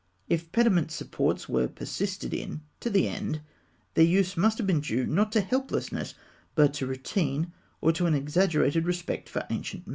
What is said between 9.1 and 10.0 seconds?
for ancient method.